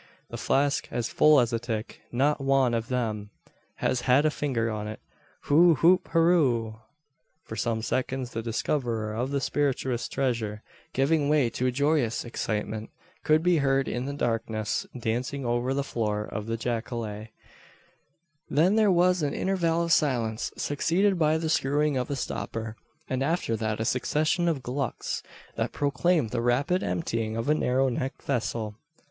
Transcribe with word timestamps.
The 0.31 0.37
flask 0.37 0.87
as 0.89 1.09
full 1.09 1.39
as 1.39 1.53
a 1.53 1.59
tick 1.59 2.01
not 2.11 2.41
wan 2.43 2.73
av 2.73 2.87
them 2.87 3.29
has 3.75 4.01
had 4.01 4.25
a 4.25 4.31
finger 4.31 4.67
on 4.71 4.87
it. 4.87 4.99
Hoo 5.43 5.75
hoop 5.75 6.07
hoorro!" 6.09 6.81
For 7.43 7.55
some 7.55 7.83
seconds 7.83 8.31
the 8.31 8.41
discoverer 8.41 9.13
of 9.13 9.29
the 9.29 9.39
spirituous 9.39 10.07
treasure, 10.07 10.63
giving 10.91 11.29
way 11.29 11.51
to 11.51 11.67
a 11.67 11.71
joyous 11.71 12.25
excitement, 12.25 12.89
could 13.23 13.43
be 13.43 13.57
heard 13.57 13.87
in 13.87 14.07
the 14.07 14.13
darkness, 14.13 14.87
dancing 14.99 15.45
over 15.45 15.71
the 15.71 15.83
floor 15.83 16.23
of 16.25 16.47
the 16.47 16.57
jacale. 16.57 17.27
Then 18.49 18.75
there 18.77 18.89
was 18.91 19.21
an 19.21 19.35
interval 19.35 19.83
of 19.83 19.91
silence, 19.93 20.51
succeeded 20.57 21.19
by 21.19 21.37
the 21.37 21.47
screwing 21.47 21.95
of 21.95 22.09
a 22.09 22.15
stopper, 22.15 22.75
and 23.07 23.21
after 23.21 23.55
that 23.55 23.79
a 23.79 23.85
succession 23.85 24.47
of 24.47 24.63
"glucks," 24.63 25.21
that 25.57 25.71
proclaimed 25.73 26.31
the 26.31 26.41
rapid 26.41 26.81
emptying 26.81 27.37
of 27.37 27.47
a 27.49 27.53
narrow 27.53 27.87
necked 27.87 28.23
vessel. 28.23 28.77